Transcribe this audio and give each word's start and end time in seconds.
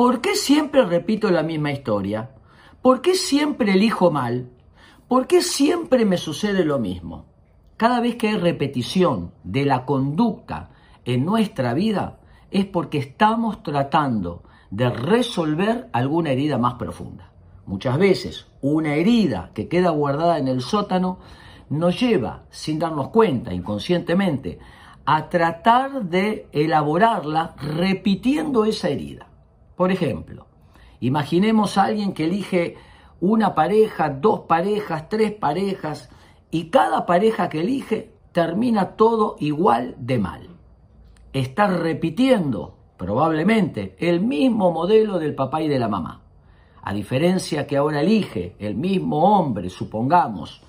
¿Por 0.00 0.22
qué 0.22 0.34
siempre 0.34 0.82
repito 0.86 1.30
la 1.30 1.42
misma 1.42 1.72
historia? 1.72 2.30
¿Por 2.80 3.02
qué 3.02 3.14
siempre 3.14 3.74
elijo 3.74 4.10
mal? 4.10 4.48
¿Por 5.06 5.26
qué 5.26 5.42
siempre 5.42 6.06
me 6.06 6.16
sucede 6.16 6.64
lo 6.64 6.78
mismo? 6.78 7.26
Cada 7.76 8.00
vez 8.00 8.16
que 8.16 8.28
hay 8.28 8.38
repetición 8.38 9.34
de 9.44 9.66
la 9.66 9.84
conducta 9.84 10.70
en 11.04 11.26
nuestra 11.26 11.74
vida 11.74 12.18
es 12.50 12.64
porque 12.64 12.96
estamos 12.96 13.62
tratando 13.62 14.42
de 14.70 14.88
resolver 14.88 15.90
alguna 15.92 16.30
herida 16.30 16.56
más 16.56 16.76
profunda. 16.76 17.30
Muchas 17.66 17.98
veces 17.98 18.46
una 18.62 18.94
herida 18.94 19.50
que 19.52 19.68
queda 19.68 19.90
guardada 19.90 20.38
en 20.38 20.48
el 20.48 20.62
sótano 20.62 21.18
nos 21.68 22.00
lleva, 22.00 22.44
sin 22.48 22.78
darnos 22.78 23.08
cuenta, 23.08 23.52
inconscientemente, 23.52 24.60
a 25.04 25.28
tratar 25.28 26.04
de 26.04 26.48
elaborarla 26.52 27.54
repitiendo 27.58 28.64
esa 28.64 28.88
herida. 28.88 29.26
Por 29.80 29.92
ejemplo, 29.92 30.44
imaginemos 31.00 31.78
a 31.78 31.84
alguien 31.84 32.12
que 32.12 32.26
elige 32.26 32.76
una 33.18 33.54
pareja, 33.54 34.10
dos 34.10 34.40
parejas, 34.40 35.08
tres 35.08 35.32
parejas, 35.32 36.10
y 36.50 36.68
cada 36.68 37.06
pareja 37.06 37.48
que 37.48 37.60
elige 37.60 38.12
termina 38.30 38.96
todo 38.96 39.36
igual 39.38 39.94
de 39.98 40.18
mal. 40.18 40.48
Está 41.32 41.66
repitiendo 41.66 42.76
probablemente 42.98 43.96
el 44.00 44.20
mismo 44.20 44.70
modelo 44.70 45.18
del 45.18 45.34
papá 45.34 45.62
y 45.62 45.68
de 45.68 45.78
la 45.78 45.88
mamá. 45.88 46.24
A 46.82 46.92
diferencia 46.92 47.66
que 47.66 47.78
ahora 47.78 48.02
elige 48.02 48.56
el 48.58 48.74
mismo 48.74 49.34
hombre, 49.34 49.70
supongamos, 49.70 50.62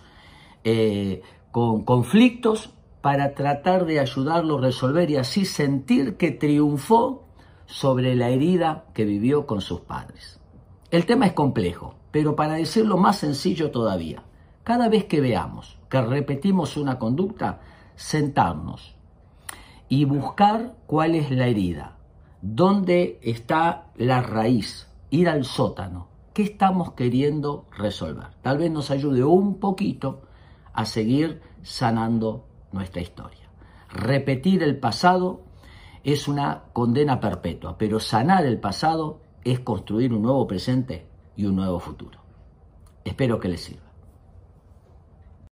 eh, 0.64 1.22
con 1.52 1.84
conflictos 1.84 2.74
para 3.02 3.36
tratar 3.36 3.84
de 3.84 4.00
ayudarlo 4.00 4.60
a 4.60 4.62
resolver 4.62 5.12
y 5.12 5.18
así 5.18 5.44
sentir 5.44 6.16
que 6.16 6.32
triunfó 6.32 7.26
sobre 7.72 8.16
la 8.16 8.30
herida 8.30 8.84
que 8.94 9.06
vivió 9.06 9.48
con 9.48 9.62
sus 9.62 9.80
padres. 9.80 10.42
El 10.90 11.06
tema 11.06 11.26
es 11.26 11.32
complejo, 11.32 11.96
pero 12.12 12.36
para 12.36 12.56
decirlo 12.56 12.98
más 12.98 13.18
sencillo 13.18 13.72
todavía, 13.72 14.24
cada 14.64 14.90
vez 14.90 15.06
que 15.06 15.22
veamos 15.22 15.80
que 15.90 16.02
repetimos 16.02 16.76
una 16.76 17.00
conducta, 17.00 17.62
sentarnos 17.96 18.96
y 19.88 20.04
buscar 20.04 20.76
cuál 20.86 21.16
es 21.16 21.32
la 21.32 21.48
herida, 21.48 21.98
dónde 22.42 23.20
está 23.22 23.86
la 23.96 24.22
raíz, 24.22 24.90
ir 25.10 25.30
al 25.30 25.46
sótano, 25.46 26.10
qué 26.34 26.44
estamos 26.44 26.92
queriendo 26.92 27.68
resolver. 27.78 28.28
Tal 28.42 28.58
vez 28.58 28.70
nos 28.70 28.92
ayude 28.92 29.24
un 29.24 29.62
poquito 29.62 30.24
a 30.74 30.84
seguir 30.84 31.42
sanando 31.64 32.46
nuestra 32.74 33.02
historia. 33.02 33.50
Repetir 33.90 34.62
el 34.62 34.78
pasado 34.78 35.42
es 36.04 36.28
una 36.28 36.64
condena 36.74 37.20
perpetua, 37.20 37.78
pero 37.78 38.00
sanar 38.00 38.46
el 38.46 38.60
pasado 38.60 39.22
es 39.44 39.60
construir 39.60 40.14
un 40.14 40.24
nuevo 40.24 40.48
presente 40.48 41.06
y 41.36 41.46
un 41.46 41.56
nuevo 41.56 41.80
futuro. 41.80 42.20
Espero 43.04 43.40
que 43.40 43.50
les 43.50 43.62
sirva. 43.62 43.91